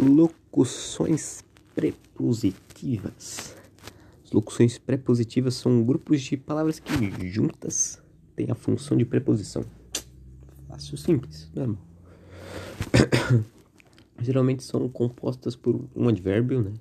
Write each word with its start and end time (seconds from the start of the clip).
Locuções 0.00 1.44
prepositivas. 1.74 3.54
As 4.24 4.32
locuções 4.32 4.78
prepositivas 4.78 5.54
são 5.54 5.84
grupos 5.84 6.22
de 6.22 6.34
palavras 6.34 6.78
que 6.78 7.28
juntas 7.28 8.02
têm 8.34 8.50
a 8.50 8.54
função 8.54 8.96
de 8.96 9.04
preposição. 9.04 9.62
Fácil, 10.66 10.96
simples, 10.96 11.50
normal. 11.54 11.76
Geralmente 14.18 14.62
são 14.62 14.88
compostas 14.88 15.54
por 15.54 15.78
um 15.94 16.08
advérbio, 16.08 16.62
né? 16.62 16.72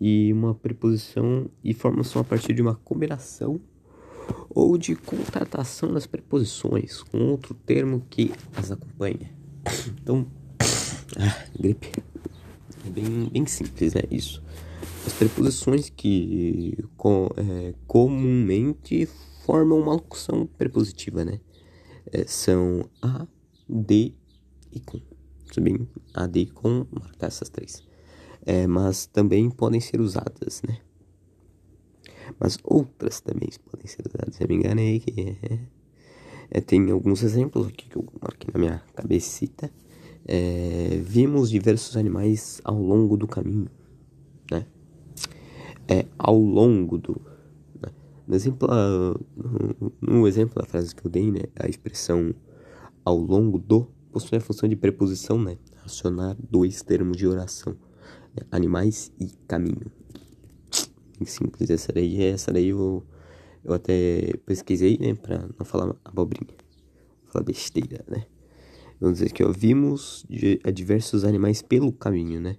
E 0.00 0.32
uma 0.32 0.54
preposição 0.54 1.50
e 1.62 1.74
formam-se 1.74 2.16
a 2.16 2.22
partir 2.22 2.52
de 2.52 2.62
uma 2.62 2.76
combinação 2.76 3.60
ou 4.48 4.78
de 4.78 4.94
contratação 4.94 5.92
das 5.92 6.06
preposições 6.06 7.02
com 7.02 7.18
outro 7.18 7.52
termo 7.52 8.06
que 8.08 8.30
as 8.54 8.70
acompanha. 8.70 9.28
Então, 10.00 10.24
ah, 11.18 11.46
gripe. 11.58 12.13
É 12.86 12.90
bem, 12.90 13.28
bem 13.30 13.46
simples, 13.46 13.94
né? 13.94 14.02
Isso. 14.10 14.42
As 15.06 15.12
preposições 15.14 15.88
que 15.88 16.76
com, 16.96 17.28
é, 17.36 17.74
comumente 17.86 19.06
formam 19.44 19.80
uma 19.80 19.92
locução 19.92 20.46
prepositiva, 20.46 21.24
né? 21.24 21.40
É, 22.12 22.24
são 22.26 22.88
a, 23.00 23.26
de 23.68 24.14
e 24.72 24.80
com. 24.80 25.00
Bem, 25.58 25.88
a, 26.12 26.26
de 26.26 26.40
e 26.40 26.46
com, 26.46 26.86
marcar 26.90 27.28
essas 27.28 27.48
três. 27.48 27.82
É, 28.44 28.66
mas 28.66 29.06
também 29.06 29.48
podem 29.50 29.80
ser 29.80 30.00
usadas, 30.00 30.62
né? 30.68 30.78
Mas 32.38 32.58
outras 32.64 33.20
também 33.20 33.48
podem 33.70 33.86
ser 33.86 34.04
usadas. 34.06 34.38
Eu 34.40 34.48
me 34.48 34.56
enganei 34.56 35.00
que 35.00 35.38
é, 35.42 35.58
é, 36.50 36.60
tem 36.60 36.90
alguns 36.90 37.22
exemplos 37.22 37.68
aqui 37.68 37.88
que 37.88 37.96
eu 37.96 38.06
marquei 38.20 38.50
na 38.52 38.60
minha 38.60 38.82
cabecita 38.94 39.70
é, 40.26 41.00
vimos 41.02 41.50
diversos 41.50 41.96
animais 41.96 42.60
ao 42.64 42.78
longo 42.80 43.16
do 43.16 43.26
caminho, 43.26 43.68
né? 44.50 44.66
É, 45.86 46.06
ao 46.18 46.38
longo 46.38 46.96
do... 46.96 47.20
Né? 47.80 47.90
No, 48.26 48.34
exemplo, 48.34 48.68
no, 50.00 50.26
exemplo 50.26 50.60
da 50.60 50.66
frase 50.66 50.94
que 50.94 51.06
eu 51.06 51.10
dei, 51.10 51.30
né? 51.30 51.42
A 51.56 51.68
expressão 51.68 52.34
ao 53.04 53.18
longo 53.18 53.58
do 53.58 53.86
possui 54.10 54.38
a 54.38 54.40
função 54.40 54.68
de 54.68 54.76
preposição, 54.76 55.38
né? 55.38 55.58
Acionar 55.84 56.36
dois 56.50 56.82
termos 56.82 57.18
de 57.18 57.26
oração. 57.26 57.76
Né? 58.34 58.46
Animais 58.50 59.12
e 59.20 59.26
caminho. 59.46 59.92
Simples 61.26 61.68
essa 61.68 61.92
daí. 61.92 62.22
Essa 62.22 62.50
daí 62.50 62.68
eu, 62.68 63.04
eu 63.62 63.74
até 63.74 64.32
pesquisei, 64.46 64.96
né? 64.98 65.14
Pra 65.14 65.46
não 65.58 65.66
falar 65.66 65.94
abobrinha. 66.02 66.54
Falar 67.26 67.44
besteira, 67.44 68.02
né? 68.08 68.24
Vamos 69.04 69.18
dizer 69.18 69.32
que 69.34 69.44
ó, 69.44 69.52
vimos 69.52 70.24
diversos 70.72 71.26
animais 71.26 71.60
pelo 71.60 71.92
caminho, 71.92 72.40
né? 72.40 72.56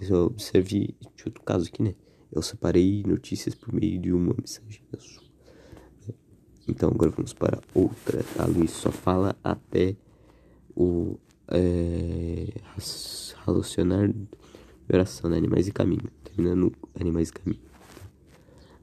Eu 0.00 0.24
observei 0.24 0.96
de 1.14 1.24
outro 1.24 1.40
caso 1.44 1.68
aqui, 1.68 1.84
né? 1.84 1.94
Eu 2.32 2.42
separei 2.42 3.04
notícias 3.06 3.54
por 3.54 3.72
meio 3.72 3.96
de 4.00 4.12
uma 4.12 4.34
mensagem 4.36 4.82
sua. 4.98 5.22
Então 6.66 6.90
agora 6.90 7.12
vamos 7.12 7.32
para 7.32 7.60
outra. 7.72 8.24
A 8.40 8.46
Luiz 8.46 8.72
só 8.72 8.90
fala 8.90 9.36
até 9.44 9.94
o 10.74 11.16
é, 11.46 12.48
relacionar 13.46 14.12
oração, 14.92 15.30
né? 15.30 15.36
Animais 15.36 15.68
e 15.68 15.72
caminho. 15.72 16.10
Terminando 16.24 16.72
animais 16.98 17.28
e 17.28 17.32
caminho. 17.34 17.62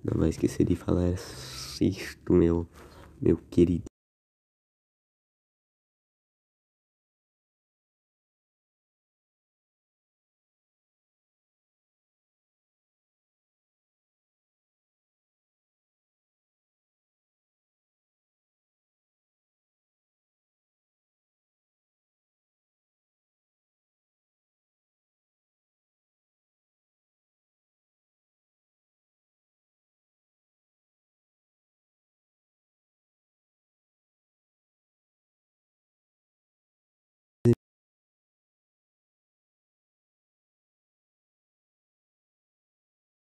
Não 0.01 0.17
vai 0.17 0.29
esquecer 0.29 0.63
de 0.63 0.77
falar 0.77 1.13
isto, 1.81 2.31
meu, 2.31 2.65
meu 3.21 3.37
querido. 3.51 3.83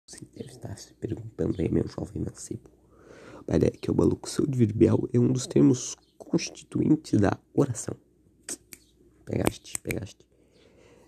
Você 0.06 0.24
deve 0.36 0.50
estar 0.50 0.76
se 0.76 0.92
perguntando 0.94 1.56
aí, 1.58 1.70
meu 1.70 1.86
jovem 1.88 2.22
mancebo. 2.22 2.70
Olha, 3.48 3.70
que 3.70 3.90
o 3.90 3.94
locução 3.94 4.44
adverbial 4.44 5.08
é 5.12 5.18
um 5.18 5.32
dos 5.32 5.46
termos 5.46 5.96
constituintes 6.18 7.18
da 7.18 7.38
oração. 7.54 7.96
Pegaste, 9.24 9.78
pegaste. 9.80 10.26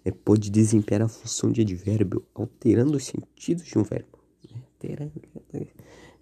É, 0.04 0.10
pode 0.10 0.50
desempenhar 0.50 1.02
a 1.02 1.08
função 1.08 1.50
de 1.52 1.60
advérbio, 1.60 2.24
alterando 2.34 2.96
os 2.96 3.04
sentidos 3.04 3.64
de 3.64 3.78
um 3.78 3.82
verbo. 3.82 4.18
Alterando, 4.54 5.12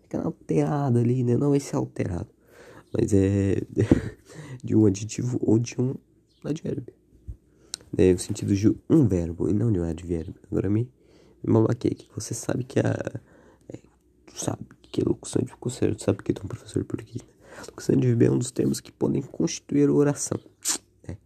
fica 0.02 0.22
alterado 0.22 0.98
ali, 0.98 1.22
né? 1.22 1.36
Não 1.36 1.50
vai 1.50 1.60
ser 1.60 1.76
alterado, 1.76 2.30
mas 2.92 3.12
é 3.12 3.56
de 4.64 4.74
um 4.74 4.86
adjetivo 4.86 5.38
ou 5.40 5.58
de 5.58 5.80
um 5.80 5.94
advérbio. 6.42 6.94
É, 7.96 8.12
o 8.12 8.18
sentido 8.18 8.56
de 8.56 8.74
um 8.90 9.06
verbo 9.06 9.48
e 9.48 9.52
não 9.52 9.70
de 9.70 9.78
um 9.78 9.84
advérbio. 9.84 10.34
Agora 10.50 10.68
me 10.68 10.90
Mamaquei, 11.50 11.92
que 11.92 12.08
você 12.14 12.34
sabe 12.34 12.64
que 12.64 12.80
a. 12.80 13.20
É, 13.68 13.78
sabe 14.34 14.64
que 14.90 15.02
a 15.02 15.04
locução 15.08 15.42
de 15.42 15.54
conselho, 15.56 15.96
sabe 15.98 16.22
que 16.22 16.32
tu 16.32 16.42
é 16.42 16.44
um 16.44 16.48
professor 16.48 16.84
português. 16.84 17.22
Né? 17.22 17.64
Locução 17.66 17.96
de 17.96 18.06
viver 18.06 18.26
é 18.26 18.30
um 18.30 18.38
dos 18.38 18.50
termos 18.50 18.80
que 18.80 18.92
podem 18.92 19.22
constituir 19.22 19.90
oração. 19.90 20.38
Né? 21.06 21.16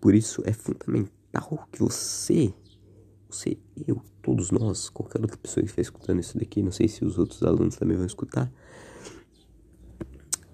Por 0.00 0.14
isso 0.14 0.42
é 0.44 0.52
fundamental 0.52 1.68
que 1.70 1.80
você, 1.80 2.52
você, 3.28 3.58
eu, 3.86 4.02
todos 4.22 4.50
nós, 4.50 4.88
qualquer 4.88 5.20
outra 5.20 5.36
pessoa 5.36 5.62
que 5.62 5.66
estiver 5.66 5.82
escutando 5.82 6.20
isso 6.20 6.38
daqui, 6.38 6.62
não 6.62 6.72
sei 6.72 6.88
se 6.88 7.04
os 7.04 7.18
outros 7.18 7.42
alunos 7.42 7.76
também 7.76 7.96
vão 7.96 8.06
escutar, 8.06 8.50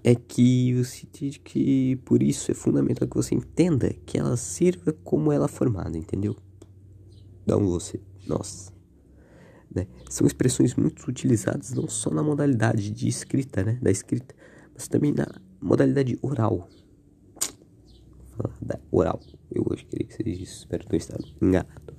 é 0.05 0.15
que 0.15 0.75
você 0.75 1.07
que 1.45 1.97
por 2.05 2.23
isso 2.23 2.51
é 2.51 2.55
fundamental 2.55 3.07
que 3.07 3.17
você 3.17 3.35
entenda 3.35 3.93
que 4.05 4.19
ela 4.19 4.37
sirva 4.37 4.93
como 5.05 5.31
ela 5.31 5.45
é 5.45 5.49
formada, 5.49 5.97
entendeu? 5.97 6.37
Não 7.47 7.65
você, 7.65 8.01
nós. 8.27 8.72
Né? 9.75 9.87
São 10.09 10.27
expressões 10.27 10.75
muito 10.75 11.09
utilizadas 11.09 11.73
não 11.73 11.89
só 11.89 12.11
na 12.11 12.23
modalidade 12.23 12.91
de 12.91 13.09
escrita, 13.09 13.63
né? 13.63 13.79
da 13.81 13.91
escrita, 13.91 14.35
mas 14.75 14.87
também 14.89 15.13
na 15.13 15.27
modalidade 15.61 16.19
oral. 16.21 16.69
Da 18.61 18.79
oral, 18.91 19.21
eu 19.51 19.65
hoje 19.71 19.85
queria 19.85 20.07
que 20.07 20.15
seja 20.15 20.31
isso, 20.31 20.59
espero 20.61 20.87
ter 20.87 20.97
estado 20.97 21.25
enganado. 21.41 21.95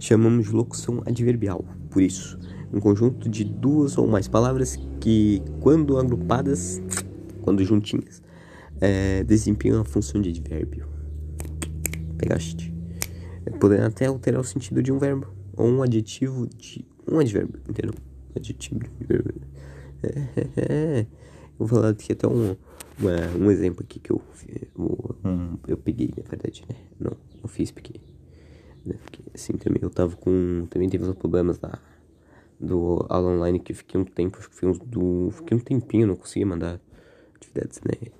Chamamos 0.00 0.46
de 0.46 0.52
locução 0.52 1.02
adverbial, 1.06 1.64
por 1.90 2.02
isso, 2.02 2.38
um 2.72 2.80
conjunto 2.80 3.28
de 3.28 3.44
duas 3.44 3.96
ou 3.96 4.06
mais 4.06 4.26
palavras 4.26 4.76
que, 5.00 5.42
quando 5.60 5.98
agrupadas, 5.98 6.80
quando 7.42 7.64
juntinhas, 7.64 8.22
é, 8.80 9.22
desempenham 9.24 9.80
a 9.80 9.84
função 9.84 10.20
de 10.20 10.30
advérbio. 10.30 10.88
Pegaste? 12.18 12.74
Podendo 13.60 13.84
até 13.84 14.06
alterar 14.06 14.40
o 14.40 14.44
sentido 14.44 14.82
de 14.82 14.90
um 14.90 14.98
verbo 14.98 15.28
ou 15.56 15.68
um 15.68 15.82
adjetivo 15.82 16.48
de 16.48 16.84
um 17.08 17.18
advérbio, 17.18 17.60
entendeu? 17.68 17.94
Adjetivo 18.34 18.80
advérbio. 19.00 19.34
É, 20.02 20.08
é, 20.40 20.98
é. 21.00 21.06
Eu 21.58 21.66
vou 21.66 21.68
falar 21.68 21.90
aqui 21.90 22.12
até 22.12 22.26
um, 22.26 22.56
uma, 22.98 23.36
um 23.38 23.50
exemplo 23.50 23.82
aqui 23.82 23.98
que 23.98 24.10
eu, 24.12 24.20
eu, 24.76 25.58
eu 25.66 25.76
peguei, 25.76 26.12
na 26.16 26.22
verdade, 26.28 26.64
né? 26.68 26.76
Não, 27.00 27.16
não 27.42 27.48
fiz 27.48 27.70
porque, 27.70 28.00
né? 28.84 28.94
porque 29.02 29.22
assim 29.34 29.54
também 29.54 29.80
eu 29.82 29.90
tava 29.90 30.16
com. 30.16 30.66
Também 30.68 30.88
teve 30.88 31.04
uns 31.04 31.14
problemas 31.14 31.58
da, 31.58 31.78
do 32.60 33.06
aula 33.08 33.30
online 33.30 33.58
que 33.60 33.72
eu 33.72 33.76
fiquei 33.76 34.00
um 34.00 34.04
tempo, 34.04 34.38
fiquei, 34.40 34.68
uns, 34.68 34.78
do, 34.78 35.30
fiquei 35.32 35.56
um 35.56 35.60
tempinho, 35.60 36.06
não 36.06 36.16
conseguia 36.16 36.46
mandar 36.46 36.80
atividades, 37.34 37.80
né? 37.84 38.10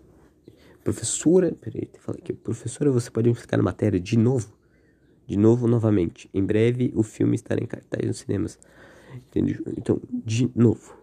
Professora, 0.82 1.52
peraí, 1.60 1.90
falei 1.98 2.20
aqui, 2.22 2.32
professora, 2.32 2.90
você 2.92 3.10
pode 3.10 3.28
explicar 3.28 3.58
a 3.58 3.62
matéria 3.62 3.98
de 3.98 4.16
novo? 4.16 4.54
De 5.26 5.36
novo, 5.36 5.66
novamente. 5.66 6.30
Em 6.32 6.44
breve 6.44 6.92
o 6.94 7.02
filme 7.02 7.34
estará 7.34 7.60
em 7.60 7.66
cartaz 7.66 8.06
nos 8.06 8.18
cinemas. 8.18 8.58
Entendeu? 9.14 9.62
Então, 9.76 10.00
de 10.10 10.50
novo. 10.54 10.96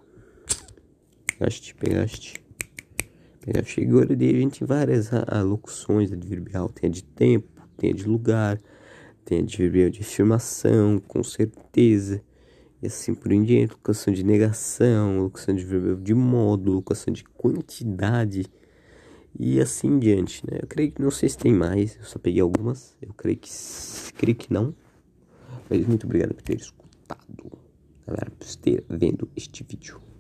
Pegaste, 1.28 1.76
pegaste. 1.76 2.44
Pegaste. 3.42 3.82
Agora 3.82 4.14
a 4.14 4.18
gente 4.18 4.64
várias 4.64 5.10
alocuções 5.28 6.12
adverbial. 6.12 6.70
Tem 6.70 6.90
a 6.90 6.92
de 6.92 7.04
tempo, 7.04 7.50
tem 7.78 7.92
a 7.92 7.94
de 7.94 8.08
lugar, 8.08 8.60
tem 9.26 9.40
a 9.40 9.42
adverbial 9.42 9.90
de 9.90 10.02
afirmação, 10.02 11.00
com 11.00 11.24
certeza. 11.24 12.22
E 12.82 12.88
assim 12.88 13.14
por 13.14 13.30
diante. 13.30 13.72
Locução 13.72 14.14
de 14.14 14.24
negação, 14.24 15.20
locução 15.20 15.56
de 15.56 15.64
verbo 15.66 16.02
de 16.02 16.14
modo, 16.14 16.74
locução 16.74 17.14
de 17.14 17.24
quantidade 17.24 18.46
e 19.40 19.60
assim 19.60 19.88
em 19.88 20.00
diante, 20.00 20.44
né? 20.50 20.60
Eu 20.62 20.68
creio 20.68 20.92
que 20.92 21.02
não 21.02 21.10
sei 21.10 21.28
se 21.30 21.38
tem 21.38 21.54
mais, 21.54 21.98
eu 21.98 22.04
só 22.04 22.20
peguei 22.20 22.42
algumas, 22.42 22.96
eu 23.02 23.14
creio 23.14 23.38
que 23.38 23.50
creio 24.16 24.36
que 24.36 24.54
não. 24.54 24.76
Mas 25.70 25.86
muito 25.88 26.06
obrigado 26.06 26.34
por 26.34 26.42
ter 26.42 26.58
escutado, 26.58 27.43
galera, 28.06 28.32
por 28.32 28.56
ter 28.58 28.86
vendo 28.90 29.30
este 29.36 29.64
vídeo. 29.64 30.13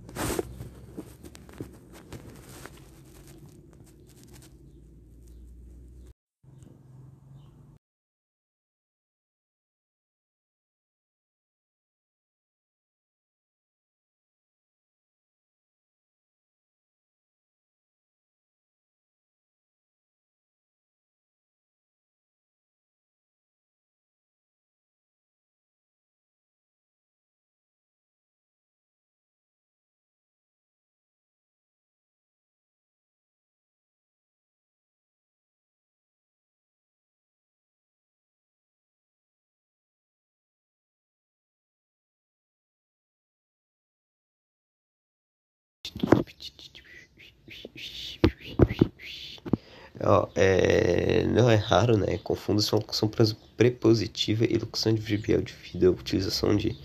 Ó, 50.01 50.27
é, 50.35 51.23
não 51.27 51.49
é 51.49 51.55
raro, 51.55 51.97
né? 51.97 52.17
Confundo-se 52.23 52.73
locução 52.73 53.09
prepositiva 53.55 54.43
e 54.43 54.57
locução 54.57 54.91
adverbial 54.91 55.41
devido 55.41 55.87
à 55.87 55.91
utilização 55.91 56.55
de 56.55 56.75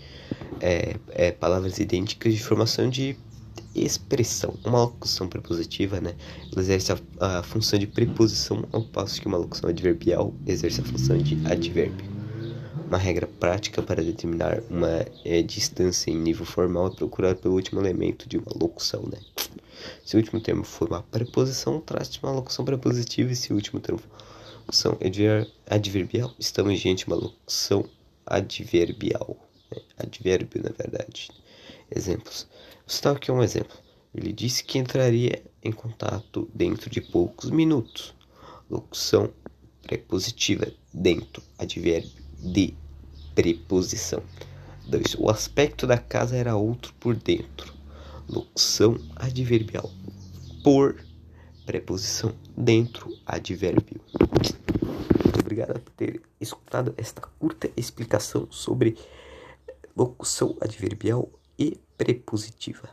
é, 0.61 0.95
é, 1.09 1.31
palavras 1.31 1.79
idênticas 1.79 2.33
de 2.33 2.43
formação 2.43 2.89
de 2.89 3.17
expressão. 3.75 4.55
Uma 4.63 4.81
locução 4.81 5.27
prepositiva, 5.27 5.99
né? 5.99 6.15
Ela 6.51 6.61
exerce 6.61 6.91
a, 6.91 7.39
a 7.39 7.43
função 7.43 7.79
de 7.79 7.87
preposição, 7.87 8.67
ao 8.71 8.83
passo 8.83 9.19
que 9.19 9.27
uma 9.27 9.37
locução 9.37 9.69
adverbial 9.69 10.33
exerce 10.45 10.81
a 10.81 10.83
função 10.83 11.17
de 11.17 11.35
advérbio. 11.45 12.18
Uma 12.89 12.97
regra 12.97 13.27
prática 13.27 13.83
para 13.83 14.03
determinar 14.03 14.63
uma 14.67 15.05
é, 15.23 15.43
distância 15.43 16.09
em 16.09 16.17
nível 16.17 16.43
formal 16.43 16.87
é 16.87 16.95
procurar 16.95 17.35
pelo 17.35 17.53
último 17.53 17.79
elemento 17.79 18.27
de 18.27 18.39
uma 18.39 18.51
locução, 18.55 19.03
né? 19.03 19.19
Se 20.03 20.15
o 20.15 20.19
último 20.19 20.41
termo 20.41 20.63
for 20.63 20.87
uma 20.89 21.03
preposição, 21.03 21.79
trate 21.79 22.19
uma 22.23 22.31
locução 22.31 22.65
prepositiva. 22.65 23.31
E 23.31 23.35
se 23.35 23.53
o 23.53 23.55
último 23.55 23.79
termo 23.79 23.99
for 23.99 24.09
locução 24.61 24.97
adverbial, 25.69 26.33
estamos 26.39 26.79
diante 26.79 27.05
de 27.05 27.11
uma 27.11 27.15
locução 27.15 27.87
adverbial. 28.25 29.37
Né? 29.69 29.83
Advérbio, 29.95 30.63
na 30.63 30.71
verdade. 30.71 31.29
Exemplos. 31.95 32.47
Vou 32.77 32.83
citar 32.87 33.15
aqui 33.15 33.31
um 33.31 33.43
exemplo. 33.43 33.77
Ele 34.15 34.33
disse 34.33 34.63
que 34.63 34.79
entraria 34.79 35.43
em 35.63 35.71
contato 35.71 36.49
dentro 36.55 36.89
de 36.89 37.01
poucos 37.01 37.51
minutos. 37.51 38.15
Locução 38.67 39.29
prepositiva 39.83 40.65
dentro, 40.91 41.43
advérbio 41.55 42.18
de 42.41 42.73
preposição. 43.35 44.23
2. 44.87 45.15
O 45.19 45.29
aspecto 45.29 45.85
da 45.85 45.97
casa 45.97 46.35
era 46.35 46.55
outro 46.55 46.93
por 46.99 47.15
dentro 47.15 47.79
locução 48.29 48.95
adverbial 49.15 49.89
por 50.63 51.03
preposição 51.65 52.35
dentro 52.55 53.11
advérbio. 53.25 54.01
Muito 55.23 55.39
obrigado 55.39 55.79
por 55.79 55.93
ter 55.93 56.21
escutado 56.39 56.93
esta 56.95 57.21
curta 57.21 57.71
explicação 57.75 58.47
sobre 58.51 58.97
locução 59.95 60.55
adverbial 60.61 61.29
e 61.57 61.79
prepositiva. 61.97 62.89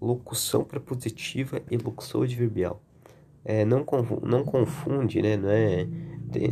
Locução 0.00 0.64
prepositiva 0.64 1.62
e 1.70 1.76
locução 1.76 2.22
adverbial. 2.22 2.82
É, 3.44 3.64
não, 3.64 3.84
confunde, 3.84 4.26
não 4.26 4.44
confunde, 4.44 5.22
né? 5.22 5.36
Não 5.36 5.50
é, 5.50 5.86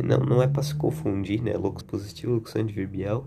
não, 0.03 0.19
não 0.19 0.43
é 0.43 0.47
para 0.47 0.63
se 0.63 0.75
confundir, 0.75 1.41
né? 1.41 1.55
Locução 1.57 1.87
positiva 1.87 2.31
e 2.31 2.35
locução 2.35 2.61
adverbial 2.61 3.25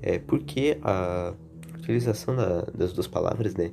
é 0.00 0.18
porque 0.18 0.78
a 0.82 1.34
utilização 1.74 2.36
da, 2.36 2.62
das 2.62 2.92
duas 2.92 3.06
palavras, 3.06 3.54
né, 3.54 3.72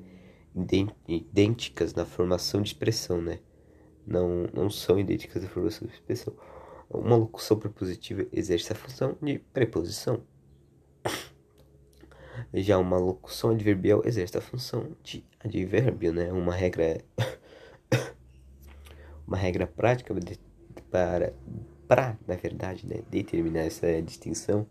idênticas 1.07 1.93
na 1.93 2.05
formação 2.05 2.61
de 2.61 2.69
expressão, 2.69 3.21
né, 3.21 3.39
não, 4.07 4.47
não 4.53 4.69
são 4.69 4.99
idênticas 4.99 5.43
na 5.43 5.49
formação 5.49 5.87
de 5.87 5.93
expressão. 5.93 6.33
Uma 6.89 7.15
locução 7.15 7.57
prepositiva 7.57 8.25
exerce 8.31 8.71
a 8.71 8.75
função 8.75 9.17
de 9.21 9.39
preposição. 9.39 10.21
Já 12.53 12.77
uma 12.77 12.97
locução 12.97 13.51
adverbial 13.51 14.01
exerce 14.05 14.37
a 14.37 14.41
função 14.41 14.95
de 15.03 15.25
advérbio, 15.39 16.13
né? 16.13 16.31
Uma 16.31 16.53
regra 16.53 17.03
uma 19.27 19.37
regra 19.37 19.67
prática 19.67 20.13
para 20.91 21.33
para, 21.87 22.17
na 22.27 22.35
verdade, 22.35 22.87
né, 22.87 23.03
determinar 23.09 23.61
essa 23.61 24.01
distinção 24.01 24.67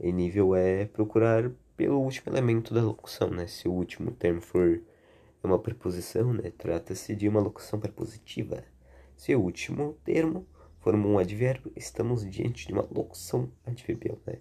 em 0.00 0.12
nível 0.12 0.54
é 0.54 0.86
procurar 0.86 1.50
pelo 1.76 2.00
último 2.00 2.32
elemento 2.32 2.72
da 2.72 2.82
locução, 2.82 3.30
né? 3.30 3.46
Se 3.46 3.68
o 3.68 3.72
último 3.72 4.10
termo 4.12 4.40
for 4.40 4.80
uma 5.42 5.58
preposição, 5.58 6.32
né? 6.32 6.50
Trata-se 6.56 7.14
de 7.14 7.28
uma 7.28 7.40
locução 7.40 7.78
prepositiva. 7.78 8.64
Se 9.16 9.34
o 9.34 9.40
último 9.40 9.96
termo 10.04 10.46
for 10.80 10.94
um 10.94 11.18
advérbio, 11.18 11.72
estamos 11.76 12.28
diante 12.28 12.66
de 12.66 12.72
uma 12.72 12.86
locução 12.90 13.50
adverbial, 13.66 14.18
né? 14.26 14.38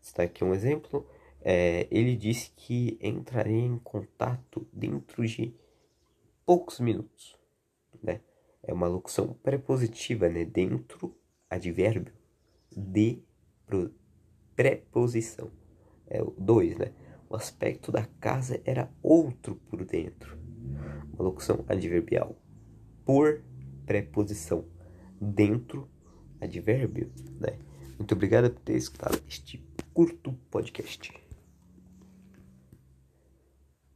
Está 0.00 0.24
aqui 0.24 0.44
um 0.44 0.54
exemplo. 0.54 1.08
É, 1.40 1.86
ele 1.90 2.16
disse 2.16 2.52
que 2.56 2.98
entraria 3.00 3.64
em 3.64 3.78
contato 3.78 4.66
dentro 4.72 5.24
de 5.26 5.54
poucos 6.44 6.80
minutos, 6.80 7.36
né? 8.02 8.20
É 8.66 8.72
uma 8.72 8.88
locução 8.88 9.32
prepositiva, 9.44 10.28
né? 10.28 10.44
Dentro, 10.44 11.16
advérbio, 11.48 12.12
de 12.76 13.22
preposição. 14.56 15.52
É 16.08 16.20
o 16.20 16.34
2, 16.36 16.76
né? 16.76 16.92
O 17.30 17.36
aspecto 17.36 17.92
da 17.92 18.04
casa 18.20 18.60
era 18.64 18.90
outro 19.00 19.54
por 19.68 19.84
dentro. 19.84 20.36
Uma 21.12 21.22
locução 21.22 21.64
adverbial. 21.68 22.36
Por 23.04 23.40
preposição. 23.86 24.64
Dentro, 25.20 25.88
advérbio, 26.40 27.12
né? 27.38 27.58
Muito 27.96 28.14
obrigado 28.14 28.50
por 28.50 28.60
ter 28.62 28.74
escutado 28.74 29.22
este 29.28 29.64
curto 29.94 30.32
podcast. 30.50 31.12